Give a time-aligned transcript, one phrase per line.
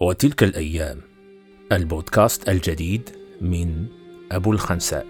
[0.00, 1.00] وتلك الأيام
[1.72, 3.10] البودكاست الجديد
[3.40, 3.86] من
[4.32, 5.06] أبو الخنساء.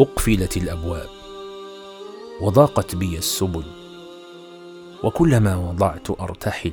[0.00, 1.08] أقفلت الأبواب
[2.42, 3.64] وضاقت بي السبل
[5.04, 6.72] وكلما وضعت أرتحل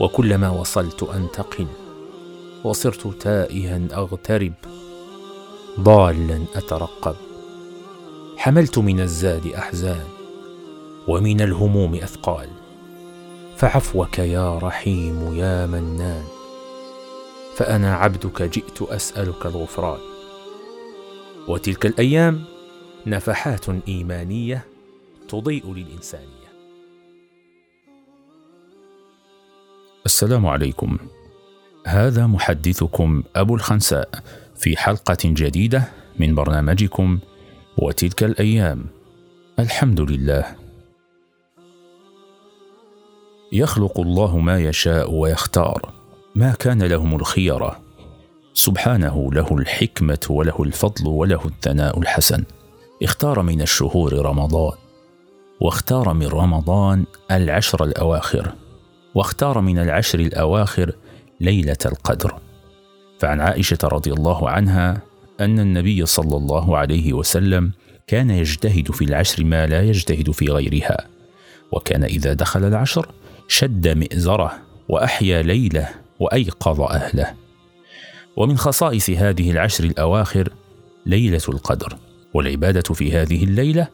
[0.00, 1.66] وكلما وصلت أنتقل
[2.64, 4.54] وصرت تائها أغترب
[5.80, 7.16] ضالا أترقب.
[8.36, 10.06] حملت من الزاد أحزان
[11.08, 12.57] ومن الهموم أثقال.
[13.58, 16.24] فعفوك يا رحيم يا منان.
[17.54, 19.98] فأنا عبدك جئت أسألك الغفران.
[21.48, 22.44] وتلك الأيام
[23.06, 24.64] نفحات إيمانية
[25.28, 26.48] تضيء للإنسانية.
[30.06, 30.98] السلام عليكم.
[31.86, 34.10] هذا محدثكم أبو الخنساء
[34.56, 35.84] في حلقة جديدة
[36.18, 37.18] من برنامجكم
[37.78, 38.86] وتلك الأيام.
[39.58, 40.67] الحمد لله.
[43.52, 45.92] يخلق الله ما يشاء ويختار.
[46.34, 47.80] ما كان لهم الخيره
[48.54, 52.44] سبحانه له الحكمة وله الفضل وله الثناء الحسن.
[53.02, 54.72] اختار من الشهور رمضان.
[55.60, 58.52] واختار من رمضان العشر الأواخر.
[59.14, 60.92] واختار من العشر الأواخر
[61.40, 62.38] ليلة القدر.
[63.18, 65.00] فعن عائشة رضي الله عنها
[65.40, 67.72] أن النبي صلى الله عليه وسلم
[68.06, 71.06] كان يجتهد في العشر ما لا يجتهد في غيرها.
[71.72, 73.08] وكان إذا دخل العشر
[73.48, 74.52] شد مئزره
[74.88, 75.88] وأحيا ليله
[76.20, 77.34] وأيقظ أهله.
[78.36, 80.52] ومن خصائص هذه العشر الأواخر
[81.06, 81.96] ليلة القدر
[82.34, 83.88] والعبادة في هذه الليلة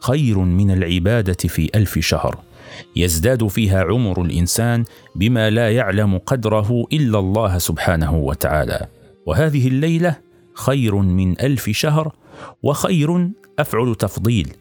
[0.00, 2.38] خير من العبادة في ألف شهر.
[2.96, 4.84] يزداد فيها عمر الإنسان
[5.16, 8.86] بما لا يعلم قدره إلا الله سبحانه وتعالى.
[9.26, 10.16] وهذه الليلة
[10.54, 12.14] خير من ألف شهر
[12.62, 14.52] وخير أفعل تفضيل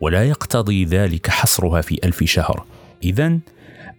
[0.00, 2.64] ولا يقتضي ذلك حصرها في ألف شهر.
[3.04, 3.38] اذا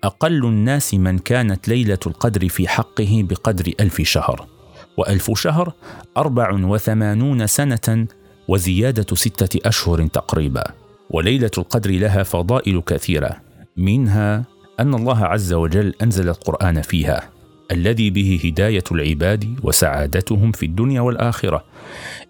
[0.03, 4.47] أقل الناس من كانت ليلة القدر في حقه بقدر ألف شهر
[4.97, 5.73] وألف شهر
[6.17, 8.07] أربع وثمانون سنة
[8.47, 10.63] وزيادة ستة أشهر تقريبا
[11.09, 13.37] وليلة القدر لها فضائل كثيرة
[13.77, 14.43] منها
[14.79, 17.29] أن الله عز وجل أنزل القرآن فيها
[17.71, 21.63] الذي به هداية العباد وسعادتهم في الدنيا والآخرة.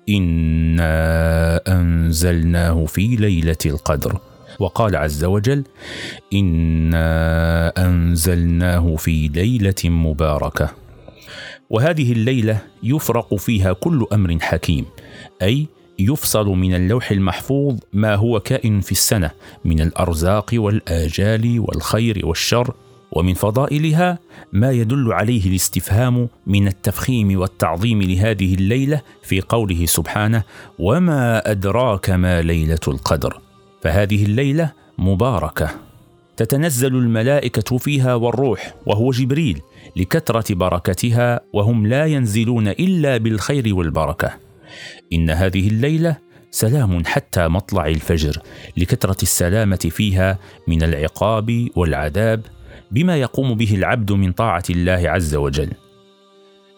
[0.09, 4.19] إنا أنزلناه في ليلة القدر.
[4.59, 5.63] وقال عز وجل
[6.33, 10.69] انا انزلناه في ليله مباركه.
[11.69, 14.85] وهذه الليلة يفرق فيها كل أمر حكيم
[15.41, 15.67] أي
[15.99, 19.31] يفصل من اللوح المحفوظ ما هو كائن في السنة
[19.65, 22.73] من الأرزاق والآجال والخير والشر
[23.11, 24.19] ومن فضائلها
[24.53, 30.43] ما يدل عليه الاستفهام من التفخيم والتعظيم لهذه الليلة في قوله سبحانه
[30.79, 33.41] وما ادراك ما ليله القدر.
[33.81, 35.69] فهذه الليلة مباركة.
[36.37, 39.61] تتنزل الملائكة فيها والروح وهو جبريل
[39.95, 44.33] لكثرة بركتها وهم لا ينزلون إلا بالخير والبركة.
[45.13, 46.17] إن هذه الليلة
[46.51, 48.37] سلام حتى مطلع الفجر
[48.77, 52.41] لكثرة السلامة فيها من العقاب والعذاب
[52.91, 55.69] بما يقوم به العبد من طاعة الله عز وجل.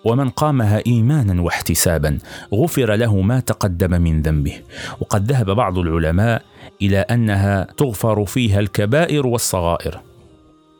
[0.05, 2.17] ومن قامها إيمانا واحتسابا
[2.53, 4.59] غفر له ما تقدم من ذنبه.
[5.01, 6.41] وقد ذهب بعض العلماء
[6.81, 9.99] إلى أنها تغفر فيها الكبائر والصغائر.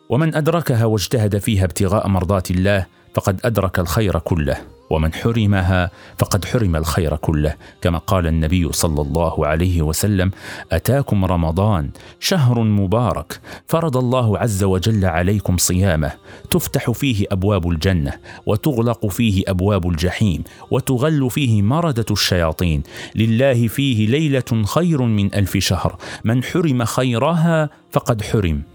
[0.09, 4.57] ومن أدركها واجتهد فيها ابتغاء مرضات الله فقد أدرك الخير كله.
[4.93, 10.31] ومن حرمها فقد حرم الخير كله كما قال النبي صلى الله عليه وسلم
[10.71, 11.89] أتاكم رمضان
[12.19, 16.11] شهر مبارك فرض الله عز وجل عليكم صيامه
[16.51, 18.13] تفتح فيه أبواب الجنة
[18.45, 22.83] وتغلق فيه أبواب الجحيم وتغل فيه مردة الشياطين
[23.15, 28.72] لله فيه ليلة خير من ألف شهر من حرم خيرها فقد حرم.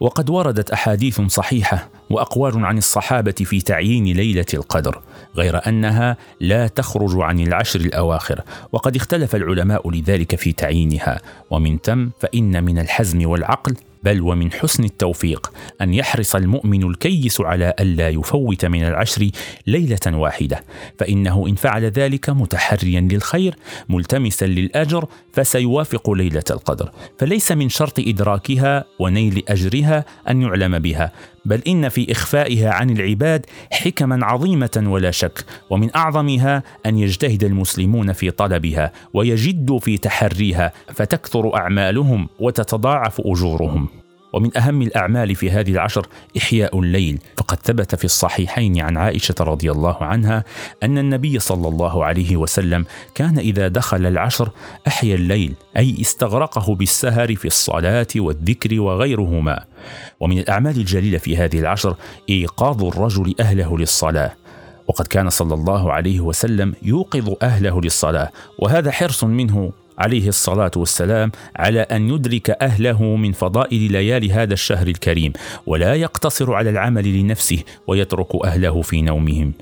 [0.00, 5.02] وقد وردت أحاديث صحيحة وأقوال عن الصحابة في تعيين ليلة القدر
[5.36, 8.40] غير أنها لا تخرج عن العشر الأواخر
[8.72, 11.20] وقد اختلف العلماء لذلك في تعيينها
[11.50, 17.74] ومن ثم فإن من الحزم والعقل بل ومن حسن التوفيق أن يحرص المؤمن الكيس على
[17.80, 19.30] ألا يفوت من العشر
[19.66, 20.64] ليلة واحدة
[20.98, 23.54] فإنه إن فعل ذلك متحريا للخير
[23.88, 26.90] ملتمسا للأجر فسيوافق ليلة القدر.
[27.18, 31.12] فليس من شرط إدراكها ونيل أجرها أن يعلم بها
[31.46, 38.12] بل إن في إخفائها عن العباد حكما عظيمة ولا شك ومن أعظمها أن يجتهد المسلمون
[38.12, 43.88] في طلبها ويجدوا في تحريها فتكثر أعمالهم وتتضاعف أجورهم.
[44.36, 46.06] ومن أهم الأعمال في هذه العشر
[46.36, 50.44] إحياء الليل فقد ثبت في الصحيحين عن عائشة رضي الله عنها
[50.82, 52.84] أن النبي صلى الله عليه وسلم
[53.14, 54.50] كان إذا دخل العشر
[54.86, 59.64] أحيا الليل أي استغرقه بالسهر في الصلاة والذكر وغيرهما.
[60.20, 61.96] ومن الأعمال الجليلة في هذه العشر
[62.30, 64.32] إيقاظ الرجل أهله للصلاة.
[64.88, 71.32] وقد كان صلى الله عليه وسلم يوقظ أهله للصلاة وهذا حرص منه عليه الصلاة والسلام
[71.56, 75.32] على أن يدرك أهله من فضائل ليالي هذا الشهر الكريم
[75.66, 79.52] ولا يقتصر على العمل لنفسه ويترك أهله في نومهم.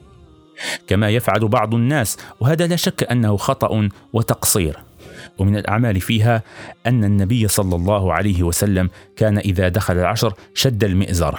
[0.86, 4.76] كما يفعل بعض الناس وهذا لا شك أنه خطأ وتقصير.
[5.38, 6.42] ومن الأعمال فيها
[6.86, 11.38] أن النبي صلى الله عليه وسلم كان إذا دخل العشر شد المئزر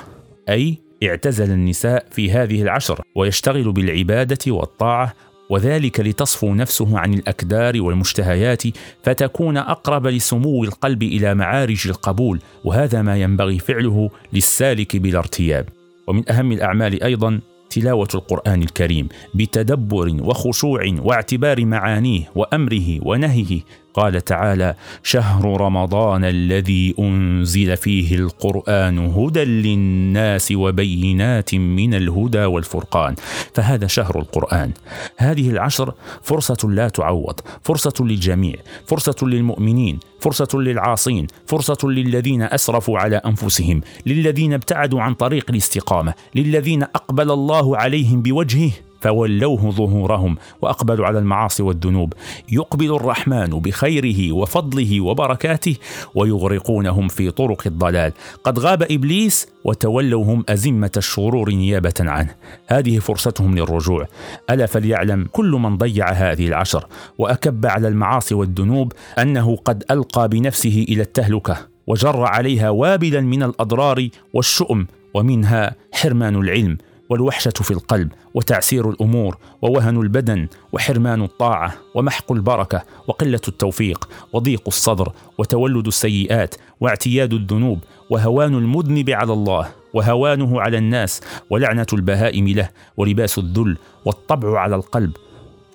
[0.49, 5.13] أي اعتزل النساء في هذه العشر ويشتغل بالعبادة والطاعة
[5.49, 8.63] وذلك لتصفو نفسه عن الأكدار والمشتهيات
[9.03, 15.69] فتكون أقرب لسمو القلب إلى معارج القبول وهذا ما ينبغي فعله للسالك بلا ارتياب.
[16.07, 17.39] ومن أهم الأعمال أيضا
[17.69, 23.61] تلاوة القرآن الكريم بتدبر وخشوع واعتبار معانيه وأمره ونهيه
[23.95, 33.15] قال تعالى شهر رمضان الذي أنزل فيه القرآن هدى للناس وبينات من الهدى والفرقان.
[33.53, 34.71] فهذا شهر القرآن.
[35.17, 38.55] هذه العشر فرصة لا تعوض فرصة للجميع
[38.87, 46.83] فرصة للمؤمنين فرصة للعاصين فرصة للذين أسرفوا على أنفسهم للذين ابتعدوا عن طريق الاستقامة للذين
[46.83, 48.71] أقبل الله عليهم بوجهه.
[49.05, 52.13] فولوه ظهورهم وأقبلوا على المعاصي والذنوب.
[52.51, 55.75] يقبل الرحمن بخيره وفضله وبركاته
[56.15, 58.13] ويغرقونهم في طرق الضلال.
[58.43, 62.35] قد غاب إبليس وتولوا هم أزمة الشرور نيابة عنه.
[62.67, 64.07] هذه فرصتهم للرجوع.
[64.49, 66.85] ألا فليعلم كل من ضيع هذه العشر
[67.17, 71.57] وأكب على المعاصي والذنوب أنه قد ألقى بنفسه إلى التهلكة
[71.87, 76.77] وجر عليها وابلا من الأضرار والشؤم ومنها حرمان العلم
[77.09, 85.11] والوحشة في القلب وتعسير الأمور ووهن البدن وحرمان الطاعة ومحق البركة وقلة التوفيق وضيق الصدر
[85.37, 87.79] وتولد السيئات واعتياد الذنوب
[88.09, 95.11] وهوان المذنب على الله وهوانه على الناس ولعنة البهائم له ولباس الذل والطبع على القلب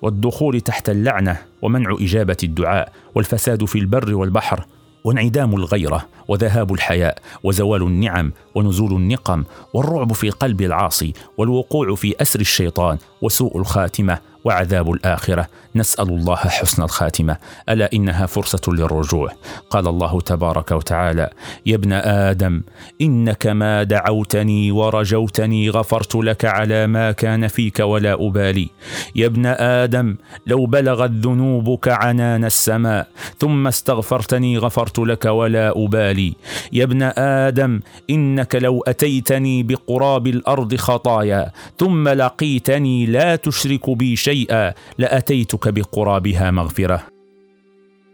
[0.01, 4.65] والدخول تحت اللعنة ومنع إجابة الدعاء والفساد في البر والبحر.
[5.03, 9.43] وانعدام الغيرة وذهاب الحياء وزوال النعم ونزول النقم
[9.73, 15.47] والرعب في قلب العاصي والوقوع في أسر الشيطان وسوء الخاتمة وعذاب الآخرة.
[15.75, 17.37] نسأل الله حسن الخاتمة.
[17.69, 19.31] ألا إنها فرصة للرجوع.
[19.69, 21.29] قال الله تبارك وتعالى
[21.65, 22.61] يا ابن آدم
[23.01, 28.69] إنك ما دعوتني ورجوتني غفرت لك على ما كان فيك ولا أبالي.
[29.15, 30.15] يا ابن آدم
[30.47, 33.07] لو بلغت ذنوبك عنان السماء
[33.39, 36.33] ثم استغفرتني غفرت لك ولا أبالي.
[36.73, 37.79] يا ابن آدم
[38.09, 46.51] إنك لو أتيتني بقراب الأرض خطايا ثم لقيتني لا تشرك بي شيئا شيئا لأتيتك بقرابها
[46.51, 47.03] مغفرة.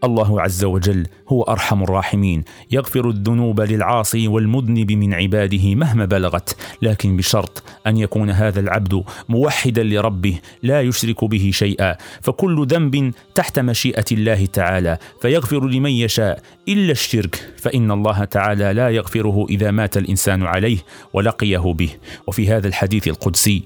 [0.03, 7.17] الله عز وجل هو أرحم الراحمين يغفر الذنوب للعاصي والمذنب من عباده مهما بلغت لكن
[7.17, 11.95] بشرط أن يكون هذا العبد موحدا لربه لا يشرك به شيئا.
[12.21, 16.41] فكل ذنب تحت مشيئة الله تعالى فيغفر لمن يشاء.
[16.67, 20.77] إلا الشرك فإن الله تعالى لا يغفره إذا مات الإنسان عليه
[21.13, 21.89] ولقيه به.
[22.27, 23.63] وفي هذا الحديث القدسي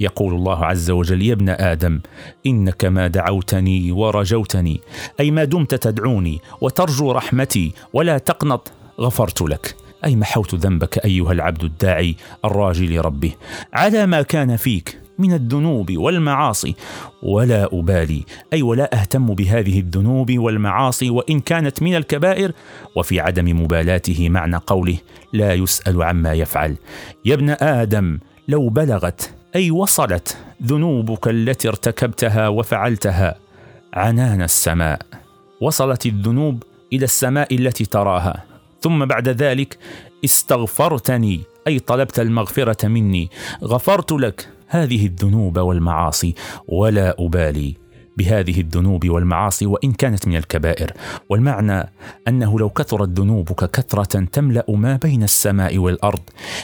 [0.00, 2.00] يقول الله عز وجل يا ابن آدم
[2.46, 4.80] إنك ما دعوتني ورجوتني
[5.20, 9.74] أي ما دمت تدعوني وترجو رحمتي ولا تقنط غفرت لك.
[10.04, 13.32] أي محوت ذنبك أيها العبد الداعي الراجي لربه.
[13.72, 16.74] على ما كان فيك من الذنوب والمعاصي
[17.22, 22.52] ولا أبالي أي ولا أهتم بهذه الذنوب والمعاصي وإن كانت من الكبائر
[22.96, 24.98] وفي عدم مبالاته معنى قوله
[25.32, 26.76] لا يسأل عما يفعل.
[27.24, 33.34] يا ابن آدم لو بلغت أي وصلت ذنوبك التي ارتكبتها وفعلتها
[33.92, 34.98] عنان السماء.
[35.60, 36.62] وصلت الذنوب
[36.92, 38.44] إلى السماء التي تراها.
[38.80, 39.78] ثم بعد ذلك
[40.24, 43.30] استغفرتني أي طلبت المغفرة مني.
[43.64, 46.34] غفرت لك هذه الذنوب والمعاصي
[46.68, 47.76] ولا أبالي
[48.16, 50.92] بهذه الذنوب والمعاصي وإن كانت من الكبائر.
[51.28, 51.92] والمعنى
[52.28, 56.20] أنه لو كثرت ذنوبك كثرة تملأ ما بين السماء والأرض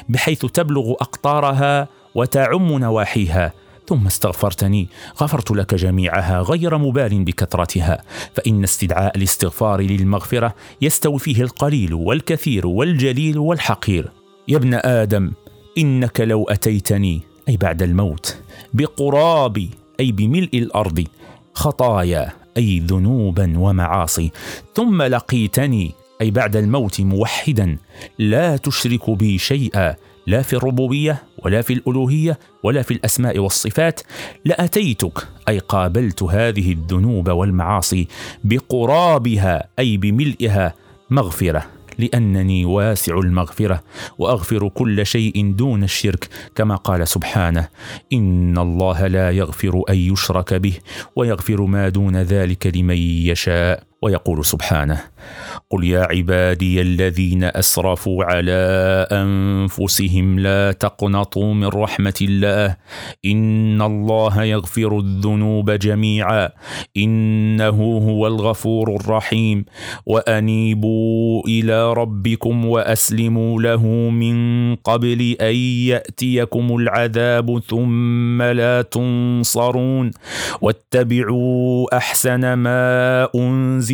[0.08, 3.52] بحيث تبلغ أقطارها وتعم نواحيها.
[3.86, 4.88] ثم استغفرتني
[5.22, 8.02] غفرت لك جميعها غير مبال بكثرتها.
[8.34, 14.12] فإن استدعاء الاستغفار للمغفرة يستوي فيه القليل والكثير والجليل والحقير.
[14.48, 15.32] يا ابن آدم
[15.78, 18.36] إنك لو أتيتني أي بعد الموت
[18.74, 19.68] بقراب
[20.00, 21.04] أي بملء الأرض
[21.54, 24.30] خطايا أي ذنوبا ومعاصي
[24.74, 27.76] ثم لقيتني أي بعد الموت موحدا
[28.18, 29.94] لا تشرك بي شيئا
[30.26, 34.00] لا في الربوبية ولا في الألوهية ولا في الأسماء والصفات
[34.44, 38.08] لأتيتك أي قابلت هذه الذنوب والمعاصي
[38.44, 40.74] بقرابها أي بملئها
[41.10, 41.66] مغفرة
[41.98, 43.82] لأنني واسع المغفرة
[44.18, 47.68] وأغفر كل شيء دون الشرك كما قال سبحانه
[48.12, 50.74] إن الله لا يغفر أن يشرك به
[51.16, 53.82] ويغفر ما دون ذلك لمن يشاء.
[54.04, 55.00] ويقول سبحانه
[55.70, 58.52] قل يا عبادي الذين أسرفوا على
[59.12, 62.76] أنفسهم لا تقنطوا من رحمة الله.
[63.24, 66.48] إن الله يغفر الذنوب جميعا.
[66.96, 69.64] إنه هو الغفور الرحيم.
[70.06, 74.36] وأنيبوا إلى ربكم وأسلموا له من
[74.76, 75.54] قبل أن
[75.94, 80.10] يأتيكم العذاب ثم لا تنصرون.
[80.60, 83.93] واتبعوا أحسن ما أنزل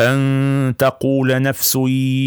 [0.00, 1.76] أن تقول نفس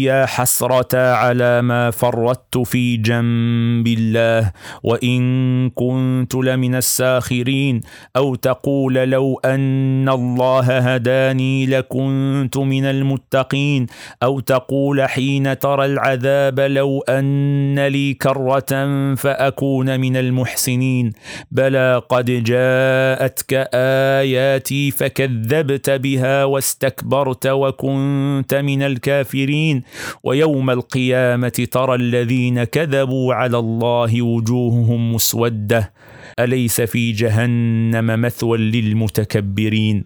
[0.02, 4.52] يا حسرة على ما فرطت في جنب الله
[4.82, 7.80] وإن كنت لمن الساخرين.
[8.16, 13.86] أو تقول لو أن الله هداني لكنت من المتقين.
[14.22, 21.12] أو تقول حين ترى العذاب لو أن لي كرة فأكون من المحسنين.
[21.50, 29.82] بلى قد جاءتك آياتي فكذبت بها واستكبرت وكنت من الكافرين.
[30.24, 35.92] ويوم القيامة ترى الذين كذبوا على الله وجوههم مسودة.
[36.40, 40.04] أليس في جهنم مثوى للمتكبرين؟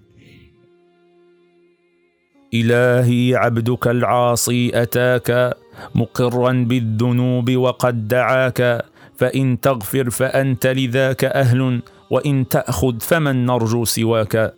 [2.55, 5.57] إلهي عبدك العاصي أتاك
[5.95, 8.85] مقرا بالذنوب وقد دعاك.
[9.19, 14.55] فإن تغفر فأنت لذاك أهل وإن تأخذ فمن نرجو سواك.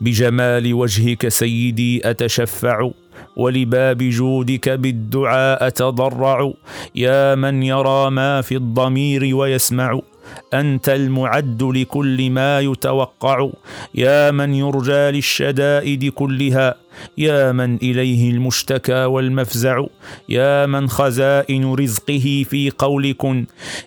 [0.00, 2.90] بجمال وجهك سيدي أتشفع
[3.36, 6.52] ولباب جودك بالدعاء أتضرع.
[6.94, 10.00] يا من يرى ما في الضمير ويسمع
[10.54, 13.48] أنت المعد لكل ما يتوقع.
[13.94, 16.74] يا من يرجى للشدائد كلها
[17.18, 19.84] يا من إليه المشتكى والمفزع.
[20.28, 23.46] يا من خزائن رزقه في قول كن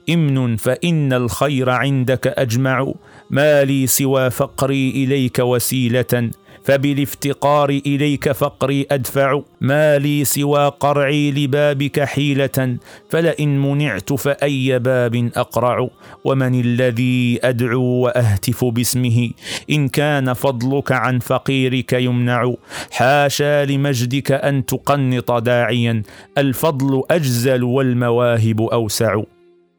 [0.09, 2.93] امن فإن الخير عندك أجمع.
[3.33, 6.31] ما لي سوى فقري إليك وسيلة
[6.63, 9.41] فبالافتقار إليك فقري أدفع.
[9.61, 12.77] ما لي سوى قرعي لبابك حيلة
[13.09, 15.87] فلئن منعت فأي باب أقرع.
[16.23, 19.29] ومن الذي أدعو وأهتف باسمه
[19.69, 22.53] إن كان فضلك عن فقيرك يمنع.
[22.91, 26.03] حاشا لمجدك أن تقنط داعيا
[26.37, 29.21] الفضل أجزل والمواهب أوسع.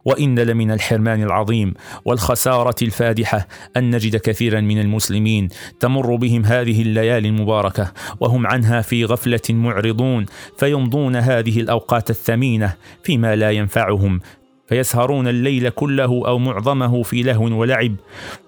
[0.04, 5.48] وإن لمن الحرمان العظيم والخسارة الفادحة أن نجد كثيرا من المسلمين
[5.80, 10.26] تمر بهم هذه الليالي المباركة وهم عنها في غفلة معرضون
[10.58, 14.20] فيمضون هذه الأوقات الثمينة فيما لا ينفعهم
[14.66, 17.94] فيسهرون الليل كله أو معظمه في لهو ولعب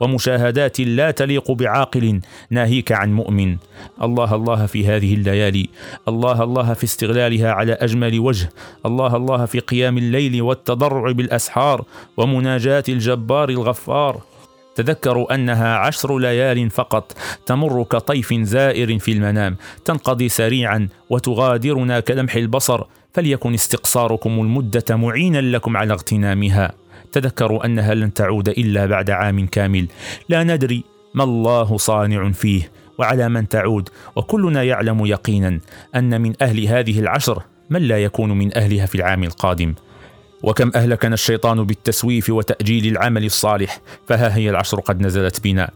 [0.00, 2.20] ومشاهدات لا تليق بعاقل
[2.50, 3.56] ناهيك عن مؤمن.
[4.02, 5.68] الله الله في هذه الليالي
[6.08, 8.50] الله الله في استغلالها على أجمل وجه
[8.86, 11.84] الله الله في قيام الليل والتضرع بالأسحار
[12.16, 14.20] ومناجاة الجبار الغفار.
[14.74, 17.12] تذكروا أنها عشر ليال فقط
[17.46, 22.84] تمر كطيف زائر في المنام تنقضي سريعا وتغادرنا كلمح البصر
[23.16, 26.72] فليكن استقصاركم المدة معينا لكم على اغتنامها.
[27.12, 29.88] تذكروا أنها لن تعود إلا بعد عام كامل.
[30.28, 35.60] لا ندري ما الله صانع فيه وعلى من تعود وكلنا يعلم يقينا
[35.94, 39.74] أن من أهل هذه العشر من لا يكون من أهلها في العام القادم.
[40.42, 45.70] وكم أهلكنا الشيطان بالتسويف وتأجيل العمل الصالح فها هي العشر قد نزلت بنا.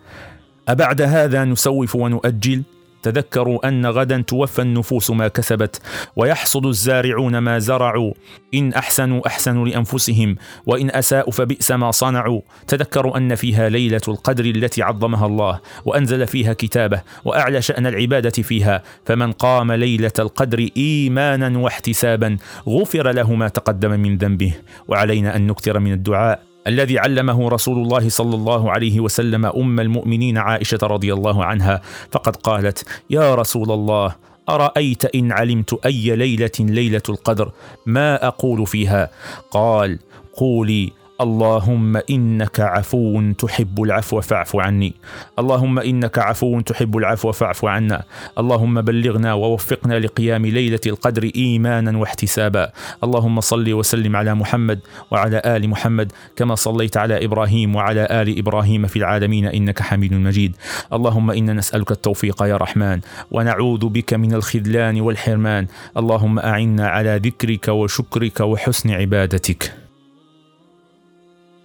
[0.69, 2.63] أبعد هذا نسوف ونؤجل؟
[3.03, 5.81] تذكروا أن غدا توفى النفوس ما كسبت
[6.17, 8.13] ويحصد الزارعون ما زرعوا.
[8.55, 12.41] إن أحسنوا احسنوا لأنفسهم وإن أساءوا فبئس ما صنعوا.
[12.67, 18.83] تذكروا أن فيها ليلة القدر التي عظمها الله وأنزل فيها كتابه وأعلى شأن العبادة فيها.
[19.05, 22.37] فمن قام ليلة القدر ايمانا واحتسابا
[22.69, 24.55] غفر له ما تقدم من ذنبه.
[24.89, 26.50] وعلينا أن نكثر من الدعاء.
[26.67, 32.37] الذي علمه رسول الله صلى الله عليه وسلم أم المؤمنين عائشة رضي الله عنها فقد
[32.37, 34.15] قالت يا رسول الله
[34.49, 37.53] أرأيت إن علمت أي ليلة ليلة القدر؟
[37.87, 39.11] ما أقول فيها؟
[39.51, 39.99] قال
[40.33, 44.95] قولي اللهم إنك عفو تحب العفو فاعف عني.
[45.39, 48.05] اللهم إنك عفو تحب العفو فاعف عنا.
[48.39, 52.73] اللهم بلغنا ووفقنا لقيام ليلة القدر إيمانا واحتسابا.
[53.05, 58.87] اللهم صل وسلم على محمد وعلى آل محمد كما صليت على إبراهيم وعلى آل إبراهيم
[58.87, 60.57] في العالمين إنك حميد مجيد.
[60.93, 63.01] اللهم أنا نسألك التوفيق يا رحمن
[63.31, 65.67] ونعوذ بك من الخذلان والحرمان.
[65.97, 69.80] اللهم أعنا على ذكرك وشكرك وحسن عبادتك.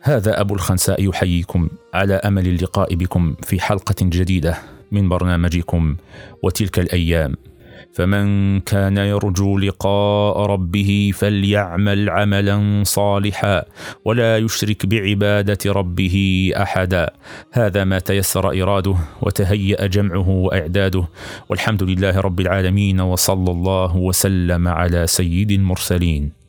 [0.05, 4.57] هذا أبو الخنساء يحييكم على أمل اللقاء بكم في حلقة جديدة
[4.91, 5.95] من برنامجكم
[6.43, 7.35] وتلك الأيام.
[7.93, 13.63] فمن كان يرجو لقاء ربه فليعمل عملا صالحا
[14.05, 17.09] ولا يشرك بعبادة ربه أحدا.
[17.51, 21.07] هذا ما تيسر إراده وتهيأ جمعه وإعداده.
[21.49, 26.44] والحمد لله رب العالمين وصلى الله وسلم على سيد المرسلين.